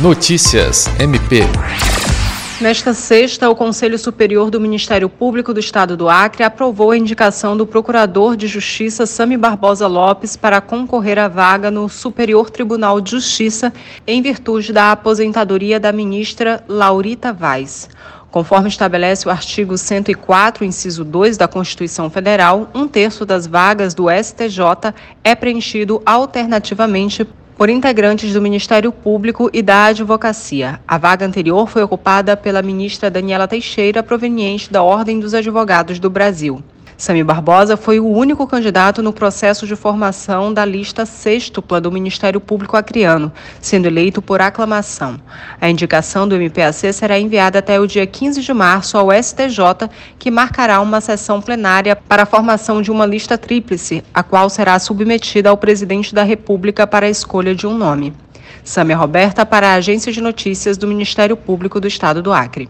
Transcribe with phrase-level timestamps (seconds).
[0.00, 1.40] Notícias MP.
[2.60, 7.56] Nesta sexta, o Conselho Superior do Ministério Público do Estado do Acre aprovou a indicação
[7.56, 13.10] do Procurador de Justiça Sami Barbosa Lopes para concorrer à vaga no Superior Tribunal de
[13.10, 13.72] Justiça
[14.06, 17.88] em virtude da aposentadoria da ministra Laurita Vaz.
[18.30, 24.06] Conforme estabelece o artigo 104, inciso 2 da Constituição Federal, um terço das vagas do
[24.08, 24.94] STJ
[25.24, 27.26] é preenchido alternativamente
[27.58, 30.78] por integrantes do Ministério Público e da Advocacia.
[30.86, 36.08] A vaga anterior foi ocupada pela ministra Daniela Teixeira, proveniente da Ordem dos Advogados do
[36.08, 36.62] Brasil.
[37.00, 42.40] Sami Barbosa foi o único candidato no processo de formação da lista sextupla do Ministério
[42.40, 43.30] Público Acreano,
[43.60, 45.16] sendo eleito por aclamação.
[45.60, 49.88] A indicação do MPAC será enviada até o dia 15 de março ao STJ,
[50.18, 54.76] que marcará uma sessão plenária para a formação de uma lista tríplice, a qual será
[54.80, 58.12] submetida ao presidente da República para a escolha de um nome.
[58.64, 62.68] Sâmia Roberta para a Agência de Notícias do Ministério Público do Estado do Acre.